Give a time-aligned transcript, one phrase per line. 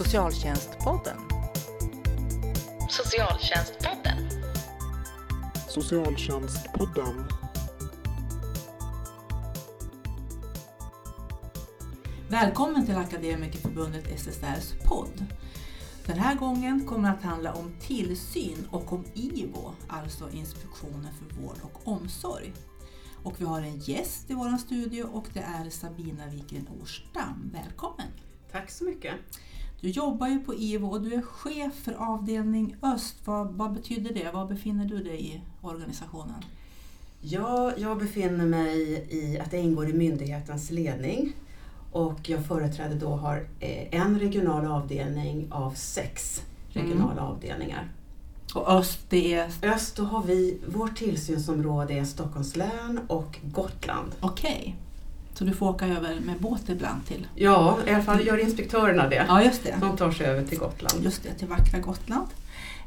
[0.00, 1.16] Socialtjänstpodden.
[2.88, 4.16] Socialtjänstpodden.
[5.68, 7.24] Socialtjänstpodden.
[12.28, 15.26] Välkommen till Akademikerförbundet SSRs podd.
[16.06, 21.42] Den här gången kommer det att handla om tillsyn och om IVO, alltså Inspektionen för
[21.42, 22.52] vård och omsorg.
[23.22, 27.50] Och vi har en gäst i vår studio och det är Sabina Wikgren Orstam.
[27.52, 28.08] Välkommen!
[28.52, 29.14] Tack så mycket.
[29.80, 33.16] Du jobbar ju på IVO och du är chef för avdelning Öst.
[33.24, 34.30] Vad, vad betyder det?
[34.32, 36.44] Var befinner du dig i organisationen?
[37.20, 41.32] Ja, jag befinner mig i att jag ingår i myndighetens ledning
[41.92, 47.88] och jag företräder då har eh, en regional avdelning av sex regionala avdelningar.
[48.54, 49.50] Och Öst, det är...
[49.62, 54.12] Öst, då har vi, vårt tillsynsområde är Stockholms län och Gotland.
[54.20, 54.76] Okej.
[55.40, 57.26] Så du får åka över med båt ibland till...
[57.34, 59.24] Ja, i alla fall gör inspektörerna det.
[59.28, 59.74] Ja, just det.
[59.80, 61.04] De tar sig över till Gotland.
[61.04, 62.26] Just det, till vackra Gotland.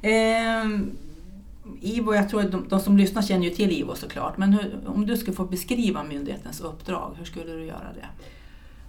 [0.01, 0.79] Eh,
[1.81, 4.79] IVO, jag tror att de, de som lyssnar känner ju till IVO såklart, men hur,
[4.85, 8.07] om du skulle få beskriva myndighetens uppdrag, hur skulle du göra det?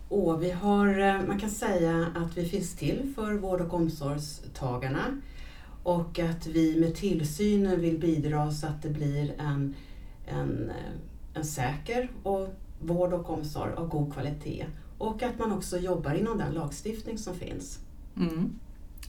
[0.09, 5.21] Och vi har, eh, man kan säga att vi finns till för vård och omsorgstagarna
[5.83, 9.75] och att vi med tillsynen vill bidra så att det blir en,
[10.27, 14.67] en, eh, en säker och vård och omsorg av god kvalitet
[14.99, 17.79] och att man också jobbar inom den lagstiftning som finns.
[18.17, 18.59] Mm.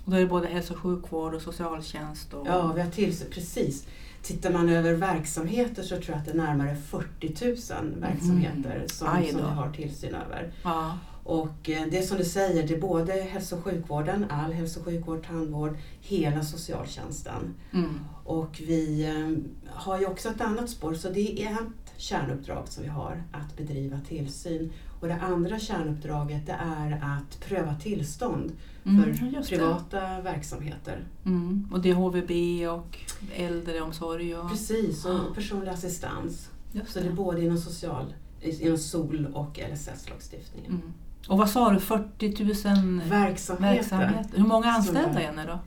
[0.05, 2.33] Och då är det både hälso och sjukvård och socialtjänst?
[2.33, 2.47] Och...
[2.47, 3.87] Ja, vi har tillsyn, precis.
[4.21, 7.55] Tittar man över verksamheter så tror jag att det är närmare 40 000
[7.99, 8.87] verksamheter Mm.
[8.87, 10.53] som, som vi har tillsyn över.
[10.63, 10.97] Ja.
[11.23, 14.79] Och eh, det är som du säger, det är både hälso och sjukvården, all hälso
[14.79, 17.53] och sjukvård, tandvård, hela socialtjänsten.
[17.73, 17.99] Mm.
[18.23, 21.57] Och vi eh, har ju också ett annat spår, så det är
[21.97, 24.71] kärnuppdrag som vi har, att bedriva tillsyn.
[24.99, 28.51] Och det andra kärnuppdraget det är att pröva tillstånd
[28.87, 29.43] Mm, för det.
[29.49, 31.03] privata verksamheter.
[31.25, 31.67] Mm.
[31.71, 32.31] Och det är HVB
[32.69, 32.97] och
[33.35, 34.49] äldreomsorg och...
[34.49, 36.49] Precis, och personlig assistans.
[36.71, 40.71] Just Så det är både inom social, inom SOL och LSS-lagstiftningen.
[40.71, 40.93] Mm.
[41.27, 43.75] Och vad sa du, 40 000 Verksamheter.
[43.75, 44.37] verksamheter?
[44.37, 45.59] Hur många anställda är ni då?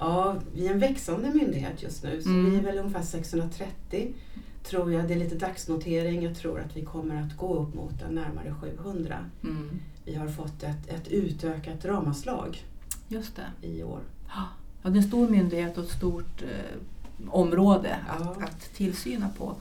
[0.00, 2.50] Ja, vi är en växande myndighet just nu så Mm.
[2.50, 4.12] vi är väl ungefär 630
[4.64, 5.08] tror jag.
[5.08, 6.22] Det är lite dagsnotering.
[6.22, 9.16] Jag tror att vi kommer att gå upp mot en närmare 700.
[9.44, 9.70] Mm.
[10.04, 12.64] Vi har fått ett, ett utökat ramanslag
[13.08, 13.66] Just det.
[13.68, 14.00] i år.
[14.28, 14.44] Ja,
[14.82, 18.36] det är en stor myndighet och ett stort eh, område att, Ja.
[18.44, 19.54] att tillsyna på.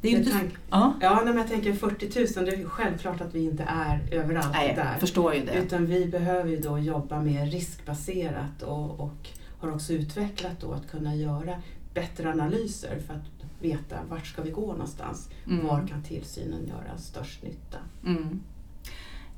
[0.00, 0.30] Det är inte...
[0.30, 4.00] tanke- Ja, Ja, men jag tänker 40 000, det är självklart att vi inte är
[4.10, 4.98] överallt nej, där.
[4.98, 5.54] förstår ju det.
[5.54, 9.28] Utan vi behöver ju då jobba mer riskbaserat och, och
[9.58, 11.54] har också utvecklat då att kunna göra
[11.94, 13.31] bättre analyser för att
[13.62, 15.28] veta vart ska vi gå någonstans.
[15.46, 15.66] Mm.
[15.66, 17.78] Var kan tillsynen göra störst nytta?
[18.06, 18.40] Mm.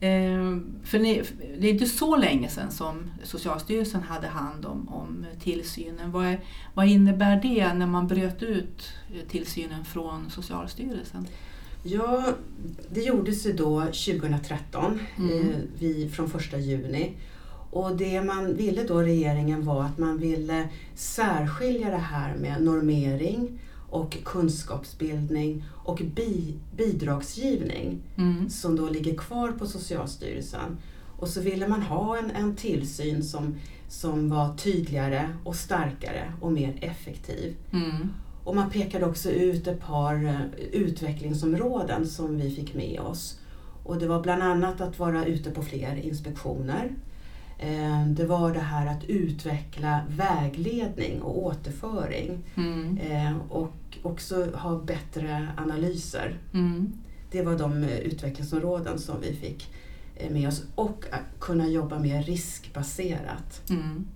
[0.01, 1.23] Eh, för ni,
[1.59, 6.13] det är inte så länge sedan som Socialstyrelsen hade hand om, om tillsynen.
[6.13, 6.41] Vad, är,
[6.75, 8.93] vad innebär det när man bröt ut
[9.29, 11.27] tillsynen från Socialstyrelsen?
[11.83, 12.25] Ja,
[12.91, 15.31] det gjordes ju då 2013, Mm.
[15.41, 17.13] eh, vi, från första juni.
[17.71, 23.61] Och det man ville då, regeringen, var att man ville särskilja det här med normering
[23.95, 28.51] och kunskapsbildning och bi, bidragsgivning Mm.
[28.51, 30.77] som då ligger kvar på Socialstyrelsen.
[31.19, 33.55] Och så ville man ha en, en tillsyn som,
[33.89, 37.57] som var tydligare och starkare och mer effektiv.
[37.73, 38.09] Mm.
[38.45, 43.39] Och man pekade också ut ett par eh, utvecklingsområden som vi fick med oss.
[43.85, 46.91] Och det var bland annat att vara ute på fler inspektioner.
[47.59, 52.99] Eh, Det var det här att utveckla vägledning och återföring Mm.
[52.99, 53.33] eh,
[54.03, 56.39] och också ha bättre analyser.
[56.55, 56.93] Mm.
[57.31, 59.71] Det var de eh, utvecklingsområden som vi fick
[60.17, 63.71] eh, med oss och att kunna jobba mer riskbaserat.
[63.71, 64.07] Mm.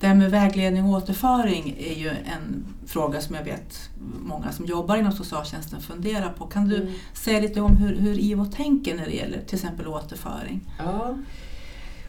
[0.00, 3.90] Det här med vägledning och återföring är ju en fråga som jag vet
[4.22, 6.46] många som jobbar inom socialtjänsten funderar på.
[6.46, 6.92] Kan du Mm.
[7.14, 10.60] säga lite om hur, hur IVO tänker när det gäller till exempel återföring?
[10.78, 11.16] Ja.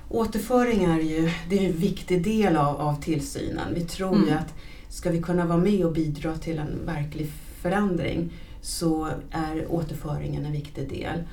[0.09, 3.73] Återföring är ju det är en viktig del av, av tillsynen.
[3.73, 4.37] Vi tror ju Mm.
[4.37, 4.53] att
[4.91, 10.51] ska vi kunna vara med och bidra till en verklig förändring så är återföringen en
[10.51, 11.23] viktig del.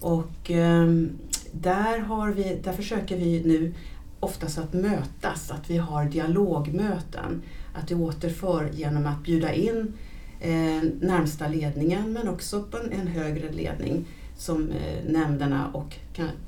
[0.00, 1.10] Och ehm,
[1.52, 3.74] där, har vi, där försöker vi nu
[4.20, 7.42] oftast att mötas, att vi har dialogmöten.
[7.74, 9.92] Att vi återför genom att bjuda in
[10.40, 14.04] eh, närmsta ledningen men också på en, högre ledning
[14.36, 15.96] som eh, nämnderna och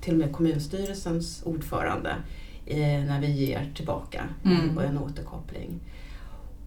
[0.01, 2.17] till och med kommunstyrelsens ordförande
[2.67, 4.79] eh, när vi ger tillbaka Mm.
[4.79, 5.81] en, en återkoppling.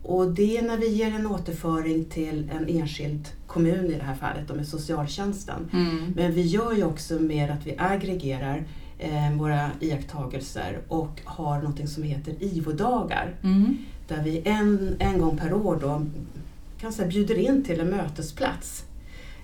[0.03, 4.15] Och det är när vi ger en återföring till en enskild kommun i det här
[4.15, 5.69] fallet, med socialtjänsten.
[5.73, 6.13] Mm.
[6.15, 8.63] Men vi gör ju också med att vi aggregerar
[8.99, 13.35] eh, våra iakttagelser och har något som heter IVO-dagar.
[13.43, 13.77] Mm.
[14.07, 16.05] Där vi en, en gång per år då,
[16.81, 18.85] kan säga, bjuder in till en mötesplats.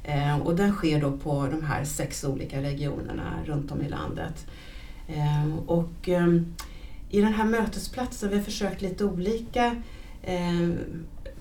[0.03, 4.47] Eh, och den sker då på de här sex olika regionerna runt om i landet.
[5.07, 6.27] Eh, och eh,
[7.09, 9.75] i den här mötesplatsen, vi har försökt lite olika
[10.27, 10.69] eh,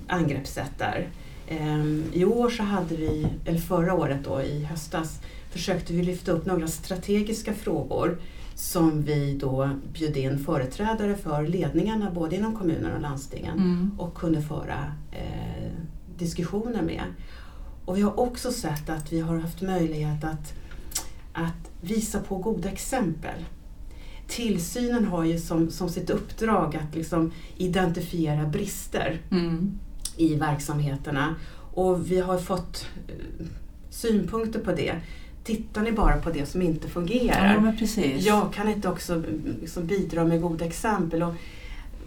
[0.06, 1.08] angreppssätt där.
[1.48, 6.32] Eh, I år så hade vi, eller förra året då i höstas, försökte vi lyfta
[6.32, 8.18] upp några strategiska frågor
[8.54, 13.90] som vi då bjöd in företrädare för ledningarna både inom kommuner och landstingen Mm.
[13.98, 15.72] och kunde föra eh,
[16.18, 17.02] diskussioner med.
[17.84, 20.52] Och vi har också sett att vi har haft möjlighet att,
[21.32, 23.44] att visa på goda exempel.
[24.26, 29.78] Tillsynen har ju som, som sitt uppdrag att liksom identifiera brister Mm.
[30.16, 31.34] i verksamheterna
[31.74, 33.46] och vi har fått eh,
[33.90, 34.94] synpunkter på det.
[35.44, 37.54] Tittar ni bara på det som inte fungerar?
[37.54, 37.60] Ja.
[38.26, 39.22] Jag kan inte också
[39.60, 41.22] liksom bidra med goda exempel.
[41.22, 41.34] Och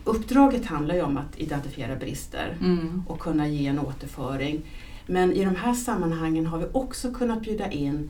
[0.04, 3.04] uppdraget handlar ju om att identifiera brister Mm.
[3.08, 4.62] och kunna ge en återföring.
[5.08, 8.10] Men i de här sammanhangen har vi också kunnat bjuda in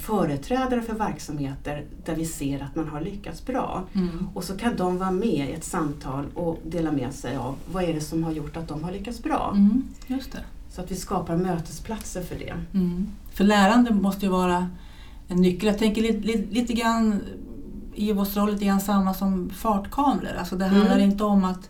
[0.00, 3.84] företrädare för verksamheter där vi ser att man har lyckats bra.
[3.94, 4.28] Mm.
[4.34, 7.84] Och så kan de vara med i ett samtal och dela med sig av vad
[7.84, 9.52] är det som har gjort att de har lyckats bra.
[9.56, 9.82] Mm.
[10.06, 10.38] Just det.
[10.70, 12.54] Så att vi skapar mötesplatser för det.
[12.74, 13.06] Mm.
[13.34, 14.70] För lärande måste ju vara
[15.28, 15.66] en nyckel.
[15.66, 17.20] Jag tänker lite, lite, lite grann
[17.94, 20.34] i vår roll lite grann samma som fartkameror.
[20.38, 21.10] Alltså det handlar Mm.
[21.10, 21.68] inte om att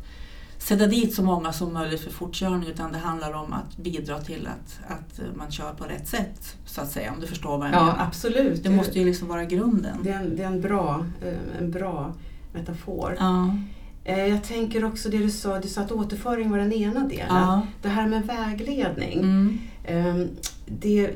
[0.62, 4.46] sätta dit så många som möjligt för fortkörning utan det handlar om att bidra till
[4.48, 7.74] att, att man kör på rätt sätt så att säga om du förstår vad jag
[7.74, 8.04] Ja, menar.
[8.06, 8.62] absolut.
[8.62, 9.96] Det måste ju liksom vara grunden.
[10.02, 12.12] det, är en, det är en bra, eh, en bra
[12.52, 13.16] metafor.
[13.18, 13.56] Ja,
[14.04, 17.26] Eh, Jag tänker också det du sa, du sa att återföring var den ena delen.
[17.28, 17.62] ja.
[17.82, 19.18] Det här med vägledning.
[19.18, 19.58] Mm.
[19.84, 20.28] Ehm,
[20.66, 21.10] Det,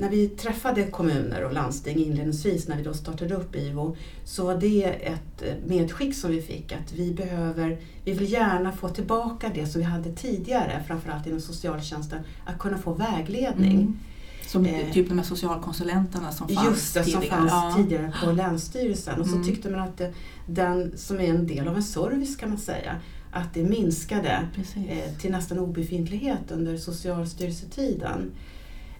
[0.00, 4.56] när vi träffade kommuner och landsting inledningsvis när vi då startade upp IVO så var
[4.56, 9.50] det ett eh, medskick som vi fick att vi behöver, vi vill gärna få tillbaka
[9.54, 13.72] det som vi hade tidigare, framförallt inom socialtjänsten, att kunna få vägledning.
[13.80, 13.98] Mm.
[14.46, 17.38] Som Eh, typ de här socialkonsulenterna som fanns Just det, som tidigare.
[17.38, 17.74] fanns ja.
[17.76, 19.20] tidigare på Länsstyrelsen.
[19.20, 19.46] Och så Mm.
[19.46, 20.12] tyckte man att det,
[20.46, 22.96] den som är en del av en service kan man säga,
[23.32, 24.48] att det minskade
[24.88, 28.30] eh, till nästan obefintlighet under Socialstyrelsetiden.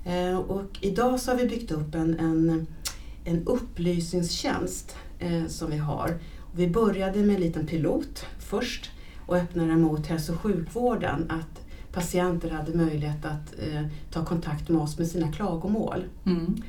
[0.04, 2.66] Eh, och idag så har vi byggt upp en, en,
[3.24, 6.18] en upplysningstjänst eh, som vi har.
[6.54, 8.90] Vi började med en liten pilot först
[9.26, 11.60] och öppnade mot hälso och sjukvården att
[11.92, 16.04] patienter hade möjlighet att eh, ta kontakt med oss med sina klagomål.
[16.26, 16.62] Mm.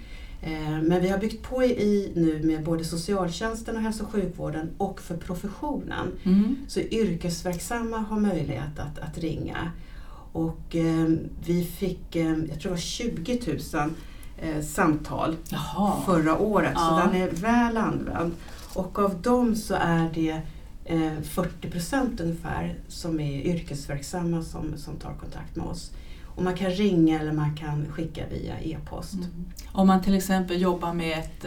[0.83, 5.01] Men vi har byggt på i nu med både socialtjänsten och hälso och sjukvården och
[5.01, 6.07] för professionen.
[6.23, 6.55] Mm.
[6.67, 9.71] Så yrkesverksamma har möjlighet att, att ringa.
[10.39, 11.07] Och eh,
[11.45, 13.39] vi fick, eh, jag tror det var 20
[13.74, 13.89] 000
[14.38, 16.01] eh, samtal Jaha.
[16.06, 16.80] förra året, Ja.
[17.03, 18.31] så den är väl använd.
[18.74, 20.41] Och av dem så är det
[20.86, 25.91] eh, 40 procent ungefär som är yrkesverksamma som, som tar kontakt med oss.
[26.36, 29.13] Och man kan ringa eller man kan skicka via e-post.
[29.13, 29.45] Mm.
[29.71, 31.45] Om man till exempel jobbar med ett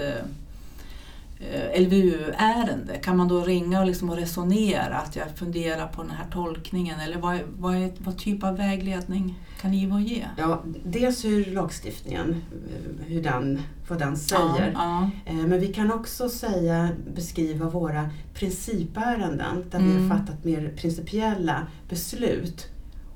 [1.79, 6.27] LVU-ärende, kan man då ringa och, liksom och resonera att jag funderar på den här
[6.33, 10.25] tolkningen eller vad, vad, är, vad typ av vägledning kan IVO ge?
[10.39, 14.71] Ja, dels hur lagstiftningen, eh, hur den, vad den säger.
[14.75, 20.11] Ja, Eh, Men vi kan också säga, beskriva våra principärenden där vi Mm.
[20.11, 22.67] har fattat mer principiella beslut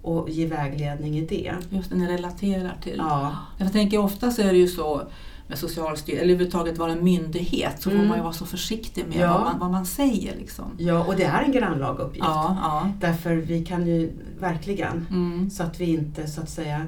[0.02, 1.52] och ge vägledning i det.
[1.71, 2.97] ja, just det, ni relaterar till.
[2.99, 5.02] Ja, Jag tänker ofta så är det ju så
[5.49, 8.09] med Socialstyrelsen, eller överhuvudtaget vara en myndighet, så får Mm.
[8.09, 9.33] man ju vara så försiktig med Ja.
[9.33, 10.37] vad, man, vad man säger.
[10.37, 10.65] Liksom.
[10.79, 12.26] ja, och det är en grannlaga uppgift.
[12.26, 12.91] Ja, ja.
[13.00, 15.50] Därför vi kan ju verkligen, Mm.
[15.50, 16.87] så att vi inte så att säga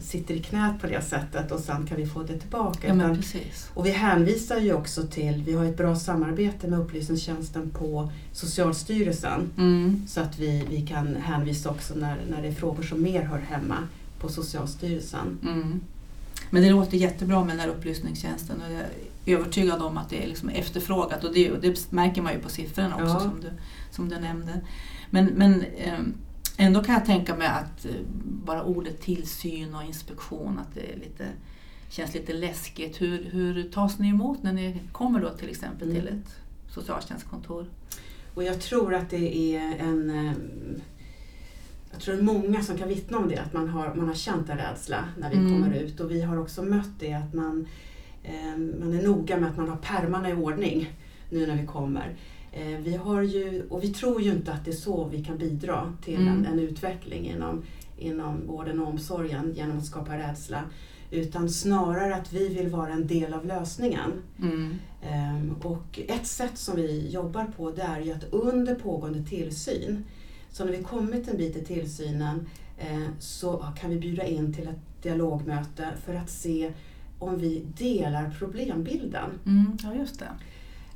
[0.00, 2.88] sitter i knät på det sättet och sen kan vi få det tillbaka.
[2.88, 3.70] ja utan- precis.
[3.74, 9.50] och vi hänvisar ju också till, vi har ett bra samarbete med upplysningstjänsten på Socialstyrelsen
[9.58, 10.02] Mm.
[10.08, 13.38] Så att vi, vi kan hänvisa också när, när det är frågor som mer hör
[13.38, 13.76] hemma
[14.20, 15.38] på Socialstyrelsen.
[15.42, 15.80] Mm.
[16.50, 18.80] Men det låter jättebra med den här upplysningstjänsten och jag
[19.24, 22.38] är övertygad om att det är liksom efterfrågat och det, och det märker man ju
[22.38, 23.20] på siffrorna också Ja.
[23.20, 23.50] som, du,
[23.90, 24.60] som du nämnde.
[25.10, 25.98] Men, men eh,
[26.56, 27.90] ändå kan jag tänka mig att eh,
[28.24, 31.26] bara ordet tillsyn och inspektion att det är lite,
[31.90, 33.00] känns lite läskigt.
[33.00, 36.20] Hur, hur tas ni emot när ni kommer då till exempel till Mm.
[36.20, 36.36] ett
[36.74, 37.66] socialtjänstkontor?
[38.34, 40.34] Och jag tror att det är en...
[41.90, 44.08] eh, Jag tror det är många som kan vittna om det, att man har, man
[44.08, 45.52] har känt en rädsla när vi Mm.
[45.52, 46.00] kommer ut.
[46.00, 47.66] Och vi har också mött det att man,
[48.22, 50.92] eh, man är noga med att man har pärmarna i ordning
[51.30, 52.16] nu när vi kommer.
[52.52, 55.38] Eh, vi har ju, och vi tror ju inte att det är så vi kan
[55.38, 56.28] bidra till Mm.
[56.28, 57.62] en, en utveckling inom,
[57.98, 60.62] inom vården och omsorgen genom att skapa rädsla.
[61.10, 64.10] utan snarare att vi vill vara en del av lösningen.
[64.38, 64.74] Mm.
[65.02, 70.04] Ehm, Och ett sätt som vi jobbar på det är ju att under pågående tillsyn,
[70.52, 72.46] så när vi kommit en bit i tillsynen
[72.78, 76.72] eh, så kan vi bjuda in till ett dialogmöte för att se
[77.18, 79.30] om vi delar problembilden.
[79.46, 79.78] Mm.
[79.82, 80.28] Ja, just det.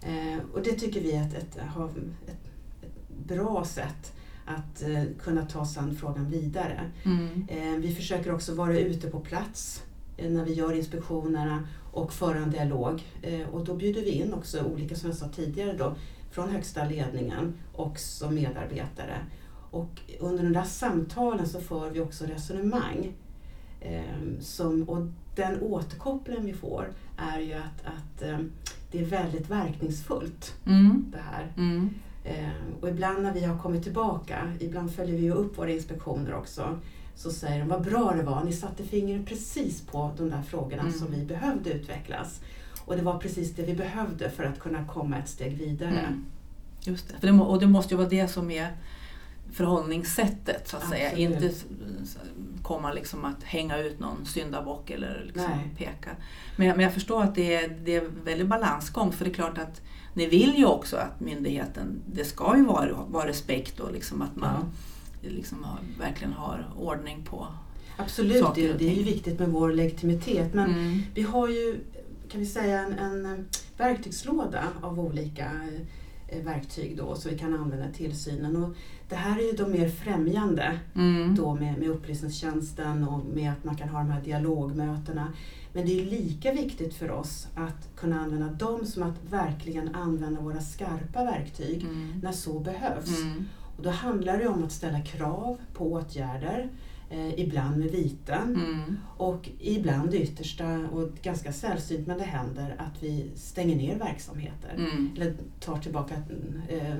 [0.08, 4.12] Eh, Och det tycker vi är ett, ett, ett, ett bra sätt
[4.46, 6.80] att eh, kunna ta sig an frågan vidare.
[7.04, 7.80] Mm.
[7.80, 9.82] Vi försöker också vara ute på plats
[10.18, 13.02] när vi gör inspektionerna och föra en dialog.
[13.52, 15.94] Och då bjuder vi in också olika, som jag sa tidigare, då,
[16.30, 19.18] från högsta ledningen och som medarbetare.
[19.72, 23.12] Och under de där samtalen så för vi också resonemang.
[23.80, 24.02] Eh,
[24.40, 28.38] Som, och den återkoppling vi får är ju att, att eh,
[28.90, 31.04] det är väldigt verkningsfullt Mm.
[31.12, 31.52] det här.
[31.56, 31.90] Mm.
[32.24, 32.48] Eh,
[32.80, 36.78] och ibland när vi har kommit tillbaka, ibland följer vi upp våra inspektioner också,
[37.14, 40.82] så säger de vad bra det var, ni satte fingret precis på de där frågorna
[40.82, 40.92] Mm.
[40.92, 42.40] som vi behövde utvecklas.
[42.84, 45.98] Och det var precis det vi behövde för att kunna komma ett steg vidare.
[46.00, 46.24] Mm.
[46.84, 47.30] Just det.
[47.32, 48.68] Och det måste ju vara det som är
[49.52, 51.08] förhållningssättet så att säga.
[51.08, 51.30] Absolut.
[51.34, 51.64] Inte s-
[52.02, 52.16] s-
[52.62, 55.70] komma liksom att hänga ut någon syndabock eller liksom Nej.
[55.76, 56.10] peka.
[56.56, 59.34] Men jag, men jag förstår att det är, det är väldigt balansgång för det är
[59.34, 59.80] klart att
[60.14, 64.36] ni vill ju också att myndigheten, det ska ju vara, vara respekt och liksom att
[64.36, 64.70] man
[65.20, 67.46] liksom har, verkligen har ordning på
[67.96, 70.54] Absolut, Saker det, det är ju viktigt med vår legitimitet.
[70.54, 71.02] Men Mm.
[71.14, 71.80] vi har ju,
[72.28, 75.50] kan vi säga, en, en verktygslåda av olika
[76.40, 78.56] verktyg då, så vi kan använda tillsynen.
[78.64, 78.74] Och
[79.08, 81.34] det här är ju de mer främjande Mm.
[81.34, 85.32] då med, med upplysningstjänsten och med att man kan ha de här dialogmötena.
[85.72, 90.40] Men det är lika viktigt för oss att kunna använda dem som att verkligen använda
[90.40, 92.20] våra skarpa verktyg Mm.
[92.22, 93.18] när så behövs.
[93.22, 93.44] Mm.
[93.76, 96.68] Och då handlar det om att ställa krav på åtgärder,
[97.12, 98.98] eh, ibland med viten Mm.
[99.16, 104.74] och ibland det yttersta och ganska sällsynt men det händer att vi stänger ner verksamheter.
[104.76, 105.10] Mm.
[105.16, 106.14] Eller tar tillbaka
[106.68, 106.94] eh,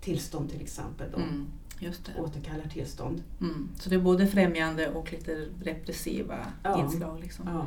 [0.00, 1.06] tillstånd till exempel.
[1.12, 1.18] Då.
[1.18, 1.46] Mm.
[1.78, 2.22] Just det.
[2.22, 3.22] Återkallar tillstånd.
[3.40, 3.68] Mm.
[3.80, 6.84] Så det är både främjande och lite repressiva Ja.
[6.84, 7.20] inslag.
[7.20, 7.44] Liksom.
[7.48, 7.66] Ja.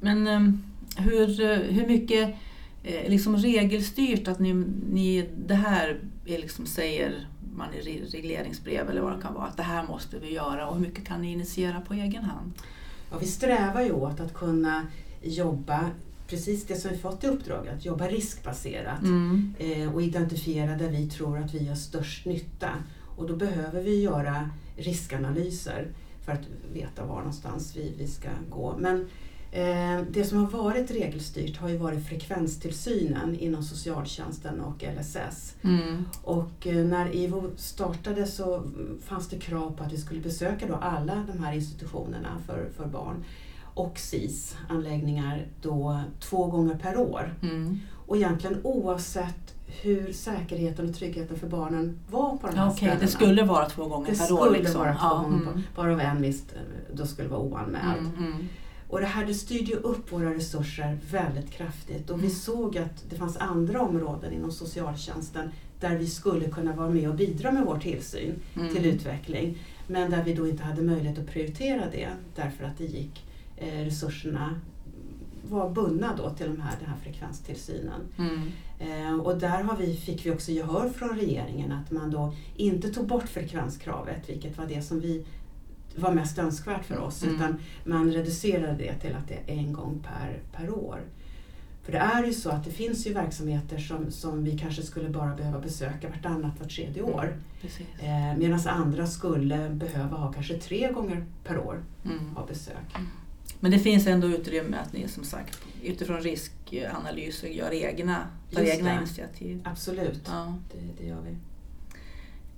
[0.00, 0.62] Men ehm,
[0.96, 2.34] hur, eh, hur mycket
[2.84, 4.54] eh, liksom regelstyrt att ni,
[4.92, 7.26] ni, det här är liksom säger
[7.56, 10.68] man i re- regleringsbrev eller vad det kan vara, att det här måste vi göra
[10.68, 12.52] och hur mycket kan ni initiera på egen hand?
[13.10, 14.86] Ja, vi strävar ju åt att kunna
[15.22, 15.90] jobba
[16.28, 19.54] precis det som vi fått i uppdrag, att jobba riskbaserat Mm.
[19.58, 22.68] eh, och identifiera där vi tror att vi gör störst nytta.
[23.16, 25.86] Och då behöver vi göra riskanalyser
[26.24, 26.40] för att
[26.72, 28.76] veta var någonstans vi, vi ska gå.
[28.78, 29.08] Men
[30.08, 35.54] det som har varit regelstyrt har ju varit frekvenstillsynen inom socialtjänsten och LSS.
[35.62, 36.04] Mm.
[36.22, 38.62] Och eh, när IVO startade så
[39.04, 42.86] fanns det krav på att vi skulle besöka då alla de här institutionerna för, för
[42.86, 43.24] barn
[43.74, 47.34] och SIS-anläggningar då två gånger per år.
[47.42, 47.78] Mm.
[48.06, 53.00] Och egentligen oavsett hur säkerheten och tryggheten för barnen var på de här Okej, ställena.
[53.00, 54.50] det skulle vara två gånger Det per skulle år?
[54.50, 54.80] Liksom.
[54.80, 55.22] vara två ja.
[55.22, 55.62] gånger mm.
[55.76, 57.98] Varav en visst eh, då skulle vara oanmäld.
[57.98, 58.48] Mm, mm.
[58.94, 62.36] Och det här det styrde ju upp våra resurser väldigt kraftigt och vi Mm.
[62.36, 65.48] såg att det fanns andra områden inom socialtjänsten
[65.80, 68.74] där vi skulle kunna vara med och bidra med vår tillsyn Mm.
[68.74, 69.58] till utveckling.
[69.86, 73.24] Men där vi då inte hade möjlighet att prioritera det därför att det gick,
[73.56, 74.60] eh, resurserna
[75.48, 78.00] var bundna då till de här, den här frekvenstillsynen.
[78.18, 78.40] Mm.
[78.78, 82.88] Eh, och där har vi, fick vi också gehör från regeringen att man då inte
[82.94, 85.24] tog bort frekvenskravet, vilket var det som vi
[85.96, 87.34] var mest önskvärt för oss, Mm.
[87.34, 91.00] utan man reducerade det till att det är en gång per, per år.
[91.82, 95.08] För det är ju så att det finns ju verksamheter som, som vi kanske skulle
[95.08, 97.36] bara behöva besöka vartannat, vart tredje år.
[97.60, 97.86] Precis.
[97.98, 102.36] Eh, Medan andra skulle behöva ha kanske tre gånger per år Mm.
[102.36, 102.96] ha besök.
[103.60, 108.16] Men det finns ändå utrymme att ni som sagt utifrån riskanalyser gör egna,
[108.52, 108.96] tar Just egna det.
[108.98, 109.60] initiativ.
[109.64, 110.54] Absolut, Ja.
[110.72, 111.36] det, det gör vi.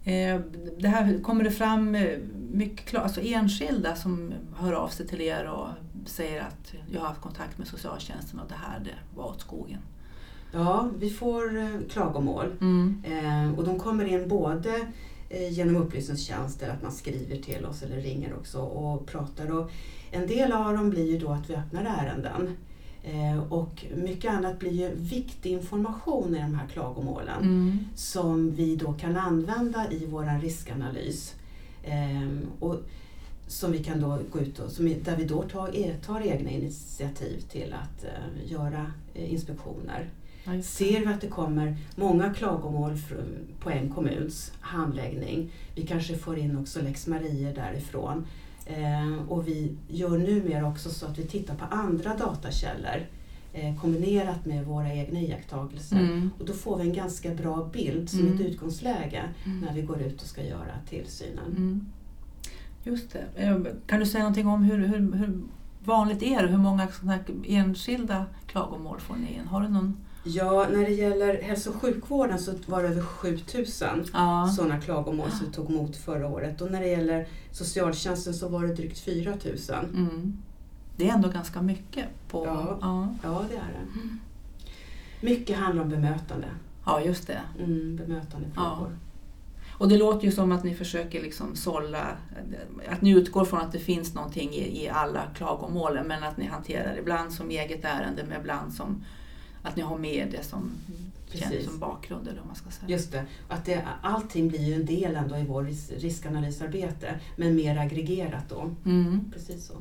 [0.07, 0.41] Eh,
[0.79, 2.19] Det här, kommer det fram eh,
[2.53, 5.69] mycket klar, alltså enskilda som hör av sig till er och
[6.07, 9.79] säger att jag har haft kontakt med socialtjänsten och det här det var åt skogen?
[10.53, 13.55] Ja, vi får eh, klagomål Mm.
[13.57, 14.87] Och de kommer in både
[15.51, 19.51] genom upplysningstjänst eller att man skriver till oss eller ringer också och pratar.
[19.59, 19.71] Och
[20.11, 22.57] en del av dem blir ju då att vi öppnar ärenden.
[23.07, 27.79] Eh, och mycket annat blir ju viktig information i de här klagomålen Mm.
[27.95, 31.35] som vi då kan använda i vår riskanalys.
[31.83, 32.29] Eh,
[32.61, 32.77] och
[33.47, 34.71] som vi kan då gå ut och,
[35.05, 40.09] där vi då tar, e- tar egna initiativ till att eh, göra eh, inspektioner.
[40.63, 42.93] Ser vi att det kommer många klagomål
[43.61, 48.27] på en kommuns handläggning, vi kanske får in också lex Maria därifrån,
[49.29, 53.07] och vi gör numera också så att vi tittar på andra datakällor
[53.53, 55.97] eh, kombinerat med våra egna iakttagelser.
[56.01, 56.31] Mm.
[56.39, 58.35] Och då får vi en ganska bra bild som Mm.
[58.35, 59.61] ett utgångsläge Mm.
[59.61, 61.51] när vi går ut och ska göra tillsynen.
[61.57, 61.87] Mm.
[62.85, 63.25] Just det.
[63.43, 65.41] Eh, Kan du säga någonting om hur, hur, hur
[65.85, 66.49] vanligt är det?
[66.49, 66.89] Hur många
[67.47, 69.47] enskilda klagomål får ni in?
[69.47, 69.97] Har du någon?
[70.27, 74.53] Ja, när det gäller hälso och sjukvården så var det över 7000 Ja.
[74.57, 76.61] sådana klagomål som vi tog emot förra året.
[76.61, 79.77] Och när det gäller socialtjänsten så var det drygt 4000.
[79.95, 80.37] Mm.
[80.97, 82.05] Det är ändå ganska mycket.
[82.29, 82.79] På, Ja.
[82.81, 83.09] ja.
[83.23, 83.87] Ja, det är det.
[85.27, 86.47] Mycket handlar om bemötande.
[86.87, 87.41] ja, just det.
[87.59, 88.97] Mm, bemötandefrågor.
[89.79, 92.07] Och det låter ju som att ni försöker liksom sålla,
[92.89, 96.47] att ni utgår från att det finns någonting i, i alla klagomålen men att ni
[96.47, 99.05] hanterar ibland som eget ärende men ibland som
[99.67, 100.71] att ni har med det som
[101.33, 102.89] känns som bakgrund eller vad man ska säga.
[102.91, 107.55] Just det, att det, allting blir ju en del ändå i vår ris- riskanalysarbete, men
[107.57, 108.71] mer aggregerat då.
[108.85, 109.21] Mm.
[109.33, 109.75] Precis så.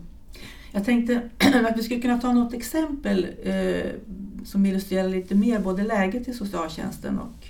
[0.72, 1.30] Jag tänkte
[1.70, 3.92] att vi skulle kunna ta något exempel eh,
[4.46, 7.48] som illustrerar lite mer både läget i socialtjänsten och,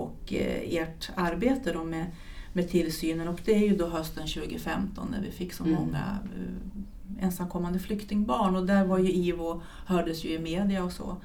[0.00, 2.06] och eh, ert arbete då med,
[2.52, 3.28] med tillsynen.
[3.28, 5.74] Och det är ju då hösten 2015 när vi fick så Mm.
[5.76, 6.18] många
[7.18, 11.16] eh, ensamkommande flyktingbarn och där var ju IVO, hördes ju i media och så.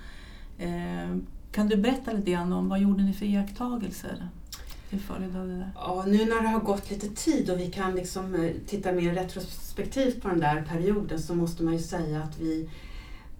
[0.62, 1.18] Eh,
[1.52, 4.28] kan du berätta lite grann om vad gjorde ni för iakttagelser
[4.90, 5.72] till följd av det där?
[5.76, 9.14] Ja, nu när det har gått lite tid och vi kan liksom eh, titta mer
[9.14, 12.70] retrospektivt på den där perioden så måste man ju säga att vi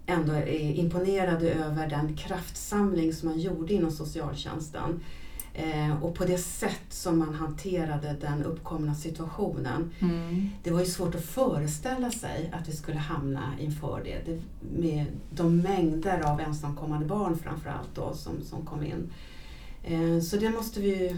[0.06, 5.00] ändå är imponerade över den kraftsamling som man gjorde inom socialtjänsten.
[5.54, 9.90] Eh, och på det sätt som man hanterade den uppkomna situationen.
[10.00, 10.50] Mm.
[10.62, 14.18] Det var ju svårt att föreställa sig att vi skulle hamna inför det.
[14.32, 14.40] det
[14.78, 19.12] med de mängder av ensamkommande barn framförallt då som, som kom in.
[19.84, 21.16] Eh, så det måste vi ju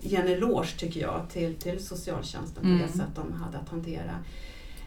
[0.00, 2.82] ge en eloge tycker jag till, till socialtjänsten på Mm.
[2.82, 4.14] det sätt de hade att hantera.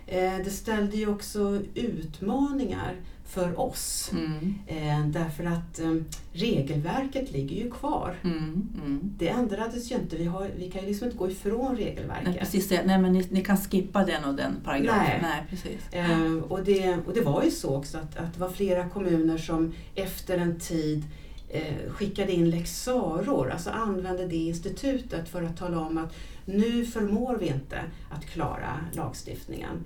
[0.08, 2.96] Eh, det ställde ju också utmaningar
[3.26, 4.12] för oss.
[4.12, 4.54] Mm.
[4.68, 5.96] Eh, därför att eh,
[6.34, 8.16] regelverket ligger ju kvar.
[8.24, 8.70] Mm.
[8.84, 9.00] Mm.
[9.18, 10.16] Det ändrades ju inte.
[10.16, 12.40] Vi, har, vi kan ju liksom inte gå ifrån Nej, regelverket.
[12.40, 12.84] precis det.
[12.86, 15.22] Nej, men ni, ni kan skippa den och den paragrafen.
[15.22, 15.44] Nej.
[15.50, 15.80] precis.
[15.92, 19.38] Eh, och, det, och det var ju så också att, att det var flera kommuner
[19.38, 21.04] som efter en tid
[21.50, 26.14] eh, skickade in lex Saror, alltså använde det institutet för att tala om att
[26.46, 27.80] nu förmår vi inte
[28.12, 29.84] att klara lagstiftningen.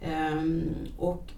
[0.00, 1.32] Ehm, och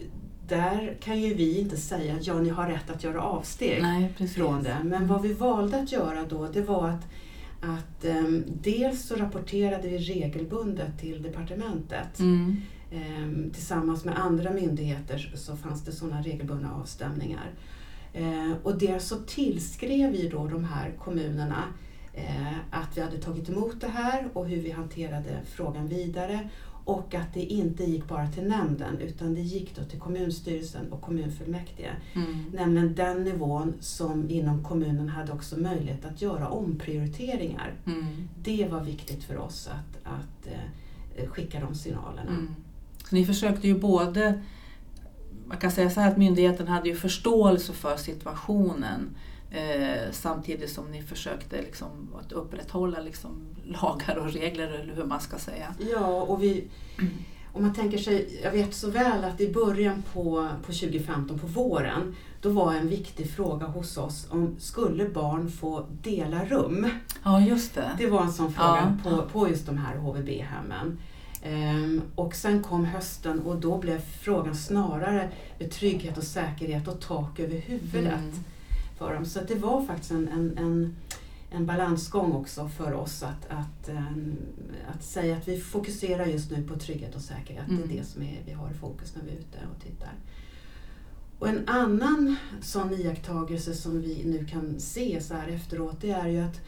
[0.48, 4.28] där kan ju vi inte säga att ja, ni har rätt att göra avsteg Nej,
[4.28, 4.76] från det.
[4.84, 7.06] Men vad vi valde att göra då, det var att,
[7.60, 12.56] att ehm, dels så rapporterade vi regelbundet till departementet Mm.
[12.92, 17.50] Ehm, tillsammans med andra myndigheter så fanns det sådana regelbundna avstämningar.
[18.14, 21.64] Ehm, och dels så tillskrev vi då de här kommunerna
[22.70, 26.48] att vi hade tagit emot det här och hur vi hanterade frågan vidare
[26.88, 31.02] och att det inte gick bara till nämnden utan det gick då till kommunstyrelsen och
[31.02, 31.90] kommunfullmäktige.
[32.12, 32.44] Mm.
[32.52, 37.72] Nämligen den nivån som inom kommunen hade också möjlighet att göra omprioriteringar.
[37.86, 38.28] Mm.
[38.42, 40.46] Det var viktigt för oss att, att
[41.16, 42.30] eh, skicka de signalerna.
[42.30, 42.54] Mm.
[43.08, 44.42] Så ni försökte ju både,
[45.46, 49.16] man kan säga så här att myndigheten hade ju förståelse för situationen
[49.50, 51.88] eh, samtidigt som ni försökte liksom
[52.20, 55.74] att upprätthålla liksom lagar och regler eller hur man ska säga.
[55.92, 56.64] Ja, och vi,
[57.52, 61.46] om man tänker sig, jag vet så väl att i början på, på 2015, på
[61.46, 66.90] våren, då var en viktig fråga hos oss om skulle barn få dela rum?
[67.22, 67.90] Ja, just det.
[67.98, 69.10] Det var en sån fråga Ja.
[69.10, 70.98] på, på just de här HVB-hemmen.
[71.42, 75.30] Ehm, och sen kom hösten och då blev frågan snarare
[75.72, 78.44] trygghet och säkerhet och tak över huvudet Mm.
[78.98, 79.24] För dem.
[79.24, 80.96] Så att det var faktiskt en, en, en,
[81.50, 84.36] en balansgång också för oss att, att, ehm,
[84.94, 87.68] att säga att vi fokuserar just nu på trygghet och säkerhet.
[87.68, 87.82] Mm.
[87.88, 90.12] Det är det som är, vi har i fokus när vi är ute och tittar.
[91.38, 96.28] Och en annan sån iakttagelse som vi nu kan se så här efteråt det är
[96.28, 96.60] ju att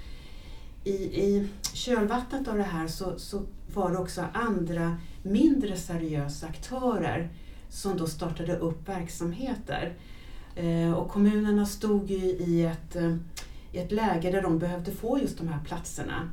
[0.84, 3.42] i, i kölvattnet av det här så, så
[3.74, 7.28] var det också andra mindre seriösa aktörer
[7.68, 9.94] som då startade upp verksamheter.
[10.56, 13.16] Eh, och kommunerna stod ju i ett, eh,
[13.72, 16.30] i ett läge där de behövde få just de här platserna.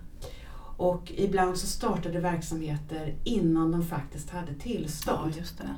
[0.77, 5.33] Och ibland så startade verksamheter innan de faktiskt hade Ja, tillstånd.
[5.37, 5.75] just det.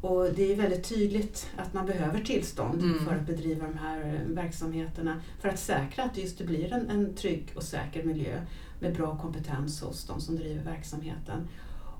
[0.00, 3.04] Och det är väldigt tydligt att man behöver tillstånd Mm.
[3.04, 6.90] för att bedriva de här eh, verksamheterna för att säkra att just det blir en,
[6.90, 8.40] en trygg och säker miljö
[8.80, 11.48] med bra kompetens hos de som driver verksamheten.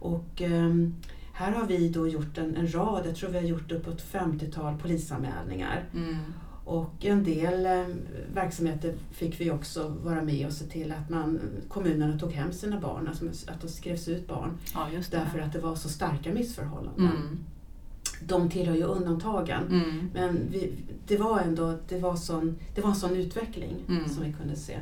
[0.00, 0.94] Och ehm,
[1.36, 4.78] här har vi då gjort en, en rad, jag tror vi har gjort uppåt 50-tal
[4.78, 5.84] polisanmälningar.
[5.94, 6.16] Mm.
[6.64, 7.94] Och en del eh,
[8.34, 12.80] verksamheter fick vi också vara med och se till att man, kommunerna tog hem sina
[12.80, 14.58] barn, alltså att det skrevs ut barn.
[14.74, 14.88] Ja.
[15.10, 17.06] Därför att det var så starka missförhållanden.
[17.06, 17.38] Mm.
[18.26, 19.62] De tillhör ju undantagen.
[19.70, 20.10] Mm.
[20.14, 20.72] Men vi,
[21.06, 24.08] det var ändå det var, sån, det var en sån utveckling Mm.
[24.08, 24.78] som vi kunde se.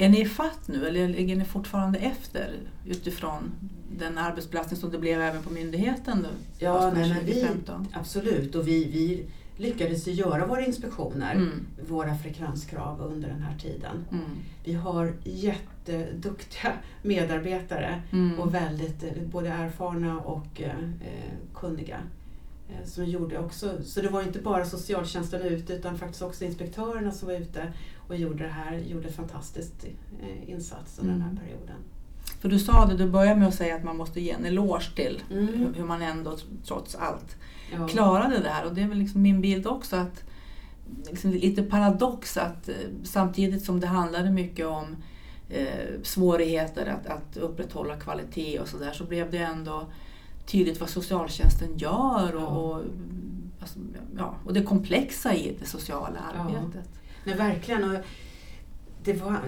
[0.00, 3.52] Är ni i fatt nu eller ligger ni fortfarande efter utifrån
[3.98, 6.26] den arbetsbelastning som det blev även på myndigheten?
[6.58, 7.86] Ja, nej, men vi, 2015?
[7.92, 8.54] absolut.
[8.54, 9.26] Och vi, vi
[9.64, 11.66] lyckades ju göra våra inspektioner, Mm.
[11.88, 14.04] våra frekvenskrav under den här tiden.
[14.12, 14.24] Mm.
[14.64, 18.40] Vi har jätteduktiga medarbetare Mm.
[18.40, 21.98] och väldigt eh, både erfarna och eh, eh, kunniga.
[22.70, 27.12] Eh, som gjorde också, så det var inte bara socialtjänsten ute utan faktiskt också inspektörerna
[27.12, 27.72] som var ute
[28.08, 29.72] och gjorde det här, gjorde en fantastisk
[30.22, 31.42] eh, insats under den här Mm.
[31.44, 31.76] perioden.
[32.40, 34.90] För du sa det, du började med att säga att man måste ge en eloge
[34.96, 35.46] till Mm.
[35.48, 37.36] hur- hur man ändå trots allt
[37.72, 37.88] Ja.
[37.88, 38.66] klarade det här.
[38.66, 40.24] Och det är väl liksom min bild också att
[41.10, 44.96] liksom lite paradox att eh, samtidigt som det handlade mycket om
[45.48, 45.66] eh,
[46.02, 49.86] svårigheter att, att upprätthålla kvalitet och sådär så blev det ändå
[50.50, 52.46] tydligt vad socialtjänsten gör och, Ja.
[52.46, 52.82] och,
[53.60, 53.78] alltså,
[54.16, 56.88] ja, och det komplexa i det sociala arbetet.
[57.24, 57.90] Nej, verkligen.
[57.90, 57.96] Och
[59.04, 59.40] det var,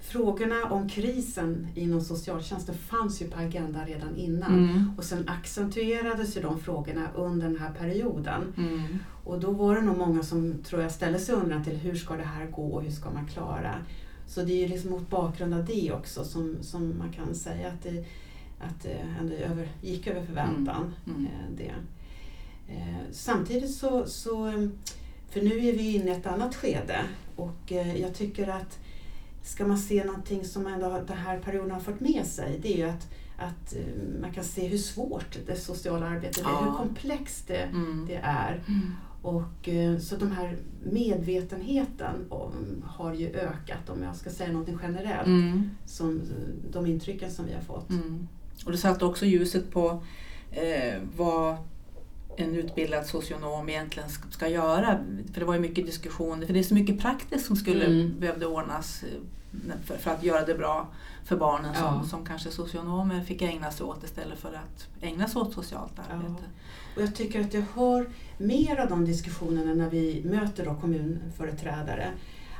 [0.00, 4.52] frågorna om krisen inom socialtjänsten fanns ju på agendan redan innan.
[4.52, 4.92] Mm.
[4.98, 8.52] Och sen accentuerades ju de frågorna under den här perioden.
[8.56, 8.98] Mm.
[9.24, 12.16] Och då var det nog många som tror jag ställde sig undran till hur ska
[12.16, 13.74] det här gå och hur ska man klara?
[14.26, 17.68] Så det är ju liksom mot bakgrund av det också som, som man kan säga
[17.68, 18.04] att det,
[18.60, 20.94] att det ändå över, gick över förväntan.
[21.06, 21.26] Mm.
[21.26, 21.74] eh, Det.
[22.74, 24.68] Eh, Samtidigt så, så, eh,
[25.30, 27.00] för nu är vi inne i ett annat skede
[27.36, 28.78] och eh, jag tycker att
[29.42, 32.76] ska man se någonting som ändå den här perioden har fått med sig, det är
[32.76, 36.60] ju att, att eh, man kan se hur svårt det sociala arbetet är, Ja.
[36.64, 38.04] hur komplext det, Mm.
[38.08, 38.62] det är.
[38.68, 38.90] Mm.
[39.22, 40.56] Och, eh, så de här
[40.90, 42.52] medvetenheten om,
[42.86, 45.70] har ju ökat, om jag ska säga någonting generellt, Mm.
[45.86, 47.90] som eh, de intrycken som vi har fått.
[47.90, 48.28] Mm.
[48.66, 50.02] Och det satte också ljuset på
[50.50, 51.56] eh, vad
[52.36, 54.98] en utbildad socionom egentligen sk- ska göra.
[55.32, 58.14] För det var ju mycket diskussioner, för det är så mycket praktiskt som skulle Mm.
[58.20, 59.08] behövde ordnas eh,
[59.84, 60.88] för, för att göra det bra
[61.24, 61.80] för barnen Ja.
[62.00, 65.92] som, som kanske socionomer fick ägna sig åt istället för att ägna sig åt socialt
[66.10, 66.42] arbete.
[66.96, 68.06] Och jag tycker att jag hör
[68.38, 72.08] mer av de diskussionerna när vi möter då kommunföreträdare.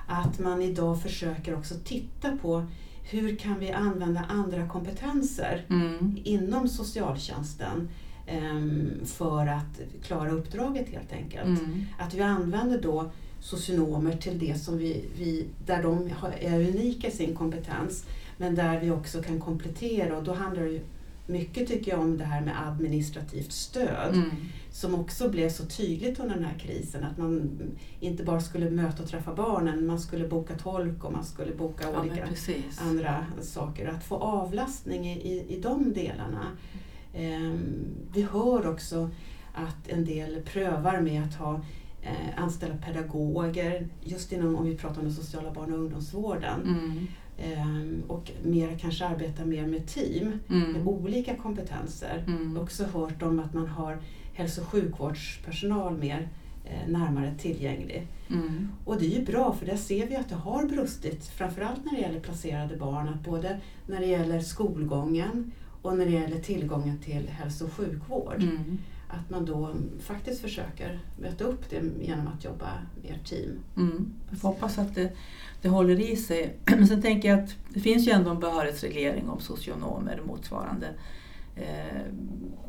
[0.09, 2.67] Att man idag försöker också titta på
[3.11, 6.17] hur kan vi använda andra kompetenser Mm.
[6.25, 7.89] inom socialtjänsten
[8.27, 11.61] ehm, för att klara uppdraget helt enkelt.
[11.61, 11.85] Mm.
[11.99, 17.11] Att vi använder då socionomer till det som vi, vi där de är unika i
[17.11, 18.05] sin kompetens
[18.37, 20.81] men där vi också kan komplettera och då handlar det
[21.29, 24.31] mycket tycker jag om det här med administrativt stöd Mm.
[24.71, 27.51] som också blev så tydligt under den här krisen att man
[28.01, 31.85] inte bara skulle möta och träffa barnen, man skulle boka tolk och man skulle boka
[31.93, 32.27] Ja, olika
[32.81, 33.89] andra saker.
[33.89, 36.47] Att få avlastning i, i, i de delarna.
[37.15, 37.59] Ehm,
[38.13, 39.11] vi hör också
[39.55, 41.61] att en del prövar med att ha
[42.03, 46.63] eh, anställa pedagoger just inom, om vi pratar om den sociala barn och ungdomsvården.
[46.63, 47.07] Mm.
[47.45, 50.89] Ehm, och mer kanske arbeta mer med team med Mm.
[50.89, 52.25] olika kompetenser.
[52.27, 52.57] Mm.
[52.59, 53.99] Också hört om att man har
[54.35, 56.29] hälso och sjukvårdspersonal mer
[56.65, 58.07] eh, närmare tillgänglig.
[58.31, 58.69] Mm.
[58.85, 61.93] Och det är ju bra för där ser vi att det har brustit, framförallt när
[61.93, 66.99] det gäller placerade barn, att både när det gäller skolgången och när det gäller tillgången
[66.99, 68.43] till hälso och sjukvård.
[68.43, 68.79] Mm.
[69.09, 72.69] Att man då faktiskt försöker möta upp det genom att jobba
[73.03, 73.59] mer team.
[73.77, 74.13] Mm.
[74.31, 75.13] Jag hoppas att det,
[75.63, 76.57] det håller i sig.
[76.65, 80.89] Men sen tänker jag att det finns ju ändå en behörighetsreglering om socionomer och motsvarande.
[81.57, 82.03] Eh,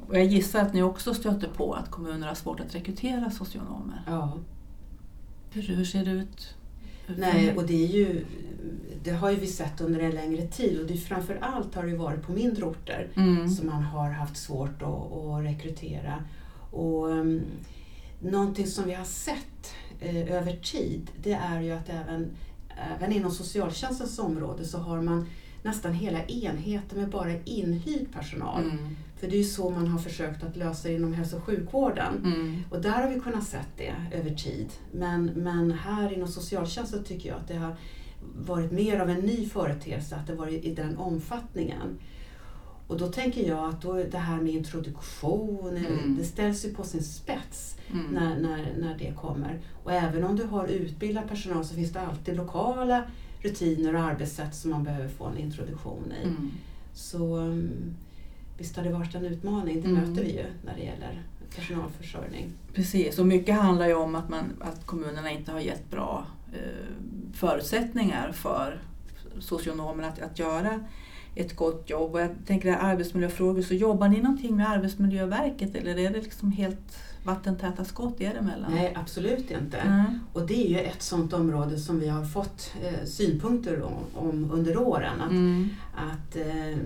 [0.07, 4.03] och jag gissar att ni också stöter på att kommuner har svårt att rekrytera socionomer.
[4.07, 4.37] Ja.
[5.51, 6.55] Hur, hur ser det ut?
[7.17, 8.25] Nej, och det är ju,
[9.03, 11.95] det har ju vi sett under en längre tid och det framför allt har det
[11.95, 13.49] varit på mindre orter mm.
[13.49, 16.23] som man har haft svårt att, att rekrytera.
[16.71, 17.41] Och, um,
[18.19, 22.31] någonting som vi har sett eh, över tid det är ju att även,
[22.95, 25.29] även inom socialtjänstens område så har man
[25.63, 28.63] nästan hela enheter med bara inhyrd personal.
[28.63, 28.95] Mm.
[29.19, 32.13] För det är ju så man har försökt att lösa inom hälso och sjukvården.
[32.25, 32.63] Mm.
[32.69, 34.67] Och där har vi kunnat se det över tid.
[34.91, 37.75] Men, men här inom socialtjänsten tycker jag att det har
[38.45, 41.99] varit mer av en ny företeelse, att det varit i den omfattningen.
[42.87, 46.15] Och då tänker jag att då det här med introduktion, Mm.
[46.19, 48.05] det ställs ju på sin spets Mm.
[48.11, 49.59] när, när, när det kommer.
[49.83, 53.03] Och även om du har utbildad personal så finns det alltid lokala
[53.41, 56.27] rutiner och arbetssätt som man behöver få en introduktion i.
[56.27, 56.51] Mm.
[56.93, 57.69] Så um,
[58.59, 60.01] visst har det varit en utmaning, det Mm.
[60.09, 61.21] möter vi ju när det gäller
[61.55, 62.49] personalförsörjning.
[62.73, 66.59] Precis, och mycket handlar ju om att, man, att kommunerna inte har gett bra eh,
[67.33, 68.81] förutsättningar för
[69.39, 70.79] socionomerna att, att göra
[71.35, 72.13] ett gott jobb.
[72.13, 76.51] Och jag tänker att arbetsmiljöfrågor, så jobbar ni någonting med Arbetsmiljöverket eller är det liksom
[76.51, 78.71] helt vattentäta skott er emellan?
[78.75, 79.77] Nej, absolut inte.
[79.77, 80.19] Mm.
[80.33, 84.51] Och det är ju ett sådant område som vi har fått eh, synpunkter om, om
[84.51, 85.21] under åren.
[85.21, 85.69] Att, Mm.
[85.95, 86.77] att eh,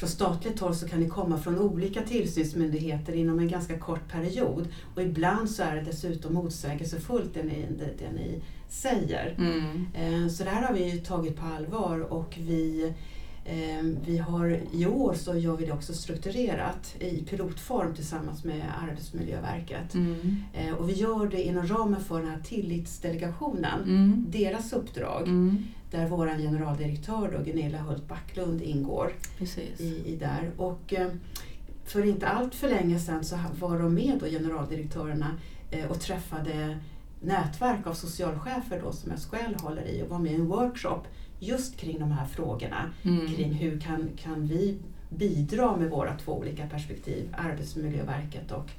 [0.00, 4.68] från statligt håll så kan det komma från olika tillsynsmyndigheter inom en ganska kort period.
[4.94, 9.34] Och ibland så är det dessutom motsägelsefullt det ni, det, det ni säger.
[9.38, 9.86] Mm.
[9.94, 12.92] Eh, Så det här har vi tagit på allvar och vi,
[13.44, 18.62] eh, vi har, i år så gör vi det också strukturerat i pilotform tillsammans med
[18.90, 19.94] Arbetsmiljöverket.
[19.94, 20.36] Mm.
[20.54, 24.26] Eh, Och vi gör det inom ramen för den här tillitsdelegationen, Mm.
[24.30, 25.64] deras uppdrag, Mm.
[25.90, 29.80] Där vår generaldirektör då, Gunilla Hult Backlund ingår Precis.
[29.80, 30.50] i, i där.
[30.56, 31.08] Och eh,
[31.84, 35.36] för inte allt för länge sedan så var de med då, generaldirektörerna
[35.70, 36.78] eh, och träffade
[37.22, 41.00] nätverk av socialchefer då, som SKL håller i och var med i en workshop
[41.38, 42.90] just kring de här frågorna.
[43.02, 43.28] Mm.
[43.28, 44.78] Kring hur kan, kan vi
[45.10, 48.70] bidra med våra två olika perspektiv, Arbetsmiljöverket och,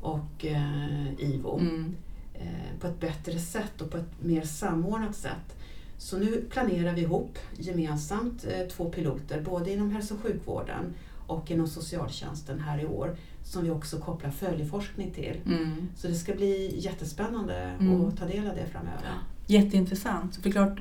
[0.00, 1.94] och eh, IVO, Mm.
[2.34, 5.56] eh, på ett bättre sätt och på ett mer samordnat sätt.
[6.02, 10.94] Så nu planerar vi ihop gemensamt eh, två piloter, både inom hälso och sjukvården
[11.26, 15.36] och inom socialtjänsten här i år, som vi också kopplar följeforskning till.
[15.46, 15.88] Mm.
[15.96, 18.08] Så det ska bli jättespännande Mm.
[18.08, 19.18] att ta del av det framöver.
[19.46, 20.36] Jätteintressant.
[20.36, 20.78] För klart,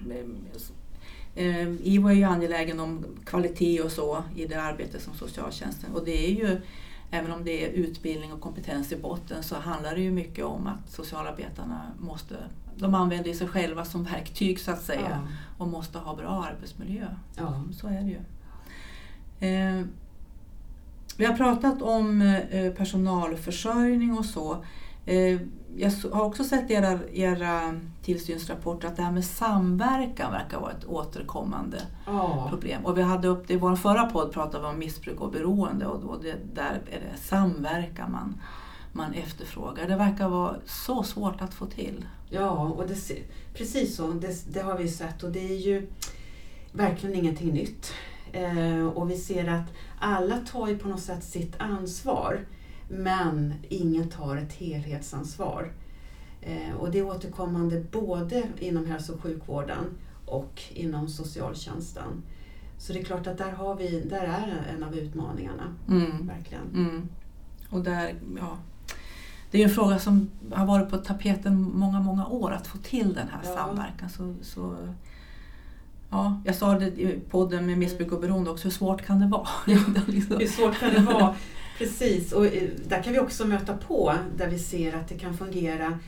[1.36, 6.06] eh, IVO är ju angelägen om kvalitet och så i det arbete som socialtjänsten och
[6.06, 6.62] det är ju
[7.14, 10.68] Även om det är utbildning och kompetens i botten så handlar det ju mycket om
[10.68, 12.36] att socialarbetarna måste,
[12.78, 15.18] de använder sig själva som verktyg så att säga Ja.
[15.58, 17.08] och måste ha bra arbetsmiljö.
[17.36, 17.64] Ja.
[17.74, 18.20] Så är det ju.
[19.50, 19.86] Eh,
[21.18, 24.58] vi har pratat om eh, personalförsörjning och så.
[25.06, 25.40] Eh,
[25.78, 30.72] jag har också sett i era, era tillsynsrapporter att det här med samverkan verkar vara
[30.72, 32.48] ett återkommande Ja.
[32.50, 32.86] problem.
[32.86, 35.86] Och vi hade upp det i vår förra podd pratade vi om missbruk och beroende
[35.86, 38.42] och då det, där är det samverkan man,
[38.94, 39.88] man efterfrågar.
[39.88, 42.06] Det verkar vara så svårt att få till.
[42.30, 42.96] Ja, och det,
[43.54, 44.12] precis så.
[44.12, 45.88] Det, det har vi sett och det är ju
[46.72, 47.94] verkligen ingenting nytt.
[48.32, 52.46] Eh, och vi ser att alla tar ju på något sätt sitt ansvar
[52.90, 55.72] men ingen tar ett helhetsansvar.
[56.42, 59.86] Eh, och det är återkommande både inom hälso och sjukvården
[60.26, 62.24] och inom socialtjänsten.
[62.78, 66.28] Så det är klart att där, har vi, där är en av utmaningarna, Mm.
[66.28, 66.64] verkligen.
[66.74, 67.10] Mm.
[67.70, 68.58] Och där, ja,
[69.52, 73.14] det är en fråga som har varit på tapeten många, många år att få till
[73.14, 73.56] den här Ja.
[73.56, 74.10] samverkan.
[74.10, 74.76] Så, så,
[76.10, 79.28] ja, jag sa det i podden med missbruk och beroende också, hur svårt kan det
[79.28, 79.48] vara?
[80.08, 80.38] liksom.
[80.40, 81.36] Hur svårt kan det vara?
[81.78, 85.38] Precis, och eh, där kan vi också möta på där vi ser att det kan
[85.38, 86.00] fungera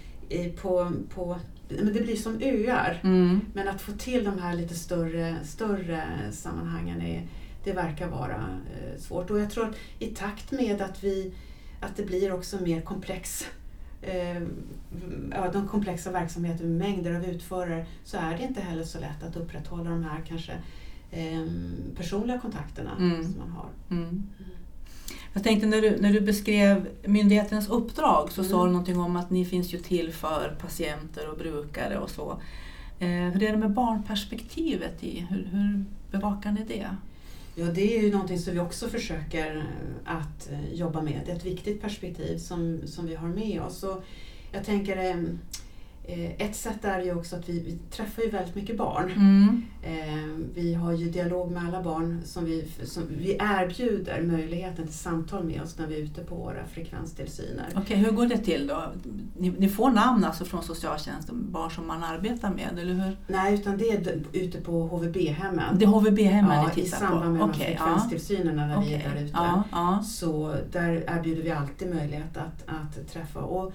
[0.61, 1.37] på, på
[1.69, 2.99] men det blir som öar.
[3.03, 3.41] mm.
[3.53, 7.27] Men att få till de här lite större, större sammanhangen är,
[7.63, 9.29] det verkar vara eh, svårt.
[9.31, 11.33] Och jag tror att i takt med att, vi,
[11.85, 13.47] att det blir också mer komplex
[14.01, 14.41] eh,
[15.31, 19.23] ja, de komplexa verksamheter med mängder av utförare så är det inte heller så lätt
[19.23, 20.51] att upprätthålla de här kanske
[21.11, 21.45] eh,
[21.97, 23.23] personliga kontakterna Mm.
[23.23, 23.69] som man har.
[23.91, 24.23] Mm.
[25.33, 28.65] Jag tänkte när du, när du beskrev myndighetens uppdrag så sa Mm.
[28.67, 32.31] du någonting om att ni finns ju till för patienter och brukare och så.
[32.99, 35.25] Eh, hur är det med barnperspektivet i?
[35.29, 36.89] Hur, hur bevakar ni det?
[37.55, 41.21] Ja, det är ju någonting som vi också försöker eh, att eh, jobba med.
[41.25, 43.83] Det är ett viktigt perspektiv som, som vi har med oss.
[43.83, 44.03] Och
[44.51, 45.23] jag tänker, eh,
[46.37, 49.11] ett sätt är ju också att vi, vi träffar ju väldigt mycket barn.
[49.11, 49.63] Mm.
[49.83, 52.21] Eh, Vi har ju dialog med alla barn.
[52.25, 56.35] Som vi, som vi erbjuder möjligheten till samtal med oss när vi är ute på
[56.35, 57.65] våra frekvenstillsyner.
[57.75, 58.83] Okej, hur går det till då?
[59.37, 63.17] Ni, ni får namn alltså från socialtjänsten, barn som man arbetar med, eller hur?
[63.27, 65.77] Nej, utan det är ute på HVB-hemmen.
[65.79, 67.47] Det är HVB-hemmen ja, ni I tittar samband med på?
[67.47, 67.85] de här Okej, ja.
[67.85, 69.31] frekvenstillsynerna när vi Okej, är där ute.
[69.33, 70.03] Ja, ja.
[70.03, 73.39] Så där erbjuder vi alltid möjlighet att, att träffa.
[73.39, 73.73] Och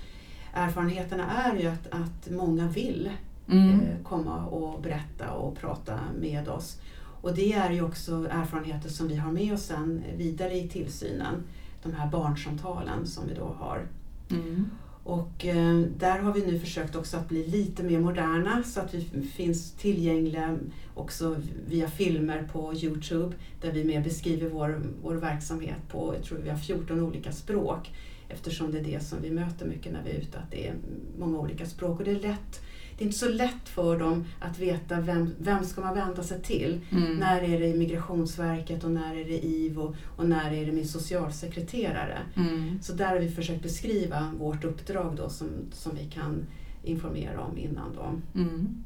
[0.59, 3.11] erfarenheterna är ju att, att många vill
[3.51, 3.71] Mm.
[3.71, 6.81] eh, komma och berätta och prata med oss.
[7.23, 11.35] Och det är ju också erfarenheter som vi har med oss sen vidare i tillsynen.
[11.83, 13.87] De här barnsamtalen som vi då har.
[14.31, 14.71] Mm.
[15.05, 18.95] Och eh, där har vi nu försökt också att bli lite mer moderna så att
[18.95, 20.59] vi finns tillgängliga
[20.95, 21.37] också
[21.69, 26.51] via filmer på Youtube där vi mer beskriver vår, vår verksamhet på, jag tror vi
[26.51, 27.91] har 14 olika språk
[28.29, 30.75] eftersom det är det som vi möter mycket när vi är ute, att det är
[31.19, 32.61] många olika språk och det är lätt
[32.99, 36.43] det är inte så lätt för dem att veta vem, vem ska man vända sig
[36.43, 36.81] till.
[36.91, 37.17] Mm.
[37.17, 42.19] När är det Migrationsverket och när är det IVO och när är det min socialsekreterare.
[42.37, 42.79] Mm.
[42.83, 46.47] Så där har vi försökt beskriva vårt uppdrag då som, som vi kan
[46.85, 47.95] informera om innan.
[47.95, 48.39] Då.
[48.41, 48.85] Mm.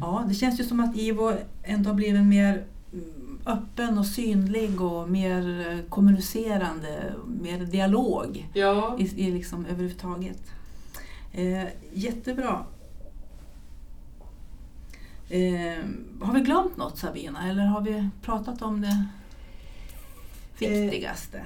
[0.00, 3.04] Ja, det känns ju som att IVO ändå har blivit mer mm,
[3.46, 8.96] öppen och synlig och mer eh, kommunicerande, mer dialog Ja.
[8.98, 10.42] i, i liksom överhuvudtaget.
[11.32, 12.64] Eh, jättebra.
[15.28, 15.84] Eh,
[16.20, 19.06] har vi glömt något Sabina eller har vi pratat om det
[20.58, 21.40] viktigaste?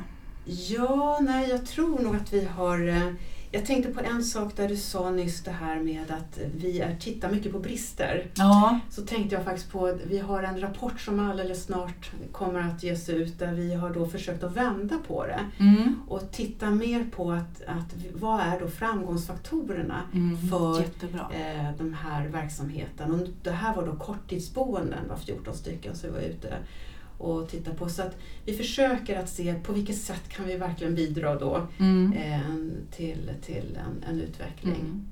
[0.45, 3.15] Ja, nej, jag tror nog att vi har...
[3.51, 6.97] Jag tänkte på en sak där du sa nyss det här med att vi är,
[6.97, 8.27] tittar mycket på brister.
[8.35, 8.81] Ja.
[8.91, 13.09] Så tänkte jag faktiskt på, vi har en rapport som alldeles snart kommer att ges
[13.09, 15.95] ut där vi har då försökt att vända på det Mm.
[16.09, 20.49] och titta mer på att, att vad är då framgångsfaktorerna Mm.
[20.49, 23.15] För, eh, den här verksamheten.
[23.15, 26.55] Och det här var då korttidsboenden, var 14 stycken som vi var ute
[27.19, 27.89] och tittade på.
[27.89, 32.13] Så att vi försöker att se på vilket sätt kan vi verkligen bidra då Mm.
[32.13, 32.41] eh,
[32.97, 34.75] till, till en, en utveckling.
[34.81, 35.07] Mm.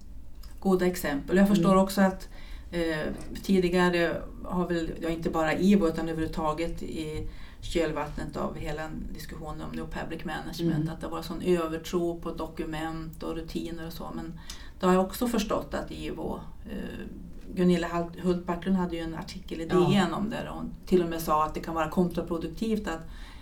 [0.60, 1.36] Goda exempel.
[1.36, 1.84] Jag förstår Mm.
[1.84, 2.28] också att
[2.70, 7.28] eh, tidigare har väl, ja, inte bara IVO utan överhuvudtaget i
[7.60, 10.88] kölvattnet av hela diskussionen om New Public Management, Mm.
[10.94, 14.10] att det var sån övertro på dokument och rutiner och så.
[14.14, 14.38] Men
[14.80, 16.40] då har jag också förstått att IVO
[16.70, 17.06] eh,
[17.54, 17.88] Gunilla
[18.22, 19.80] Hult- Backlund hade ju en artikel i Ja.
[19.80, 23.00] DN om det där hon till och med sa att det kan vara kontraproduktivt att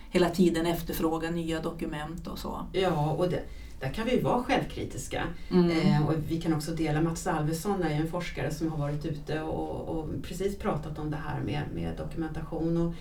[0.09, 2.65] hela tiden efterfråga nya dokument och så.
[2.71, 3.43] Ja, och det,
[3.79, 5.23] där kan vi vara självkritiska.
[5.51, 5.69] Mm.
[5.71, 9.05] Eh, och vi kan också dela, Mats Alvesson är ju en forskare som har varit
[9.05, 12.77] ute och, och precis pratat om det här med, med dokumentation.
[12.77, 12.93] Och,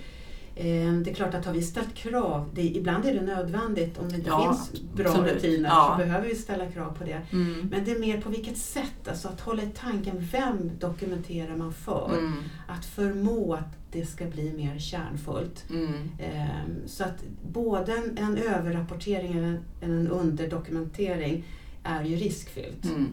[0.54, 4.14] det är klart att har vi ställt krav, det, ibland är det nödvändigt om det
[4.16, 5.34] inte Ja, finns bra absolut.
[5.34, 5.96] rutiner Ja.
[5.98, 7.20] så behöver vi ställa krav på det.
[7.32, 7.68] Mm.
[7.70, 11.72] Men det är mer på vilket sätt, alltså att hålla i tanken vem dokumenterar man
[11.72, 12.10] för?
[12.18, 12.32] Mm.
[12.68, 15.64] Att förmå att det ska bli mer kärnfullt.
[15.70, 15.92] Mm.
[16.18, 21.44] Ehm, Så att både en, en överrapportering eller en, en underdokumentering
[21.84, 22.84] är ju riskfyllt.
[22.84, 23.06] Mm.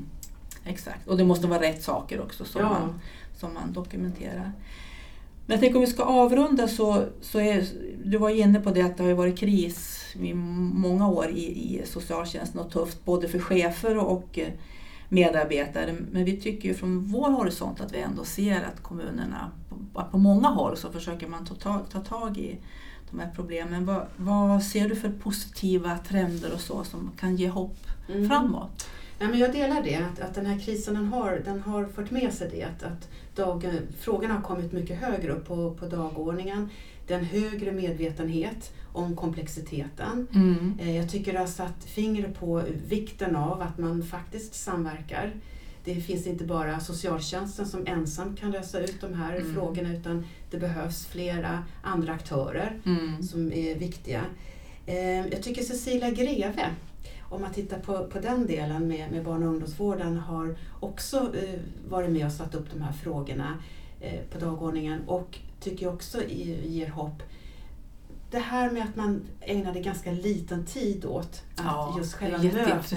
[0.65, 2.69] Exakt, och det måste vara rätt saker också som, Ja.
[2.69, 2.99] man,
[3.37, 4.51] som man dokumenterar.
[5.45, 7.65] Men jag tänker om vi ska avrunda så, så är,
[8.03, 11.81] du var inne på det att det har varit kris i många år i, i
[11.85, 14.47] socialtjänsten och tufft både för chefer och eh,
[15.09, 15.95] medarbetare.
[16.11, 19.51] Men vi tycker ju från vår horisont att vi ändå ser att kommunerna,
[19.93, 22.57] på, på många håll så försöker man ta, tag- ta tag i
[23.11, 23.85] de här problemen.
[23.85, 27.77] Vad, vad ser du för positiva trender och så som kan ge hopp
[28.09, 28.29] Mm.
[28.29, 28.87] framåt?
[29.21, 32.11] Ja, men jag delar det, att, att den här krisen den har, den har fört
[32.11, 32.63] med sig det.
[32.63, 33.09] Att, att
[33.99, 36.69] frågorna har kommit mycket högre upp på, på dagordningen.
[37.07, 40.27] Det är en högre medvetenhet om komplexiteten.
[40.33, 40.77] Mm.
[40.81, 45.31] Eh, Jag tycker det har satt fingret på vikten av att man faktiskt samverkar.
[45.83, 49.53] Det finns inte bara socialtjänsten som ensam kan lösa ut de här Mm.
[49.53, 53.23] frågorna utan det behövs flera andra aktörer Mm.
[53.23, 54.21] som är viktiga.
[54.85, 56.65] Eh, Jag tycker Cecilia Greve,
[57.31, 61.59] om man tittar på, på den delen med, med barn och ungdomsvården, har också eh,
[61.89, 63.57] varit med och satt upp de här frågorna
[63.99, 67.23] eh, på dagordningen och tycker jag också i- ger hopp.
[68.31, 72.87] Det här med att man ägnade ganska liten tid åt att Ja, just själva mötet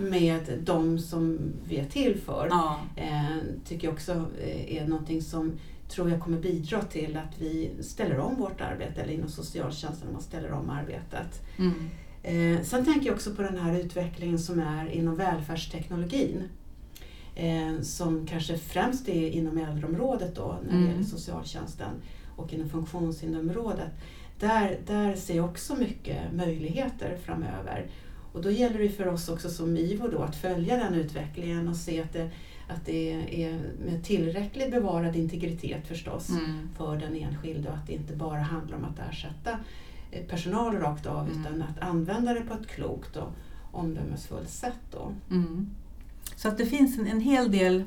[0.00, 1.38] med de som
[1.68, 2.78] vi är till för Ja.
[2.96, 4.12] eh, tycker jag också
[4.42, 5.52] eh, är någonting som
[5.88, 10.22] tror jag kommer bidra till att vi ställer om vårt arbete, eller inom socialtjänsten, man
[10.22, 11.42] ställer om arbetet.
[11.58, 11.90] Mm.
[12.24, 16.42] Eh, sen tänker jag också på den här utvecklingen som är inom välfärdsteknologin.
[17.36, 20.90] Eh, som kanske främst är inom äldreområdet då, när det Mm.
[20.90, 21.90] gäller socialtjänsten
[22.36, 23.90] och inom funktionshinderområdet.
[24.40, 27.86] Där, där ser jag också mycket möjligheter framöver.
[28.32, 31.76] Och då gäller det för oss också som IVO då att följa den utvecklingen och
[31.76, 32.30] se att det,
[32.68, 33.12] att det
[33.44, 36.68] är med tillräcklig bevarad integritet förstås Mm.
[36.76, 39.58] för den enskilde och att det inte bara handlar om att ersätta
[40.28, 41.40] personal rakt av Mm.
[41.40, 43.32] utan att använda det på ett klokt och
[43.72, 44.80] omdömesfullt sätt.
[44.90, 45.12] Då.
[45.30, 45.70] Mm.
[46.36, 47.84] Så att det finns en, en hel del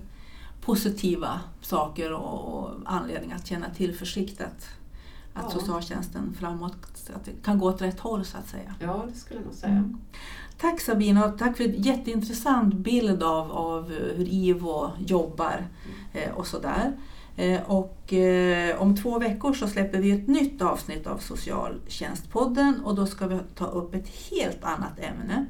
[0.62, 4.68] positiva saker och, och anledningar att känna tillförsikt att,
[5.34, 5.50] att Ja.
[5.60, 6.76] socialtjänsten framåt
[7.16, 8.76] att det kan gå åt rätt håll så att säga.
[8.80, 9.72] Ja, det skulle jag nog säga.
[9.72, 9.98] Mm.
[10.58, 15.68] Tack Sabina och tack för en jätteintressant bild av, av hur IVO jobbar
[16.14, 16.94] eh, och sådär.
[17.38, 22.96] Eh, och eh, om två veckor så släpper vi ett nytt avsnitt av Socialtjänstpodden och
[22.96, 25.46] då ska vi ta upp ett helt annat ämne.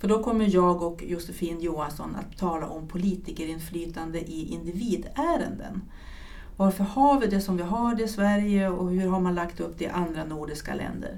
[0.00, 5.82] För då kommer jag och Josefin Johansson att tala om politikerinflytande i individärenden.
[6.56, 9.60] Varför har vi det som vi har det i Sverige och hur har man lagt
[9.60, 11.16] upp det i andra nordiska länder?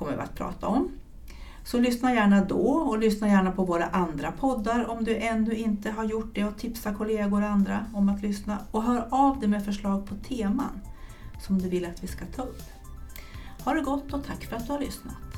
[0.00, 0.88] kommer vi att prata om.
[1.70, 5.90] Så lyssna gärna då och lyssna gärna på våra andra poddar om du ännu inte
[5.90, 8.58] har gjort det och tipsa kollegor och andra om att lyssna.
[8.70, 10.80] Och hör av dig med förslag på teman
[11.40, 12.62] som du vill att vi ska ta upp.
[13.64, 15.29] Ha det gott och tack för att du har lyssnat.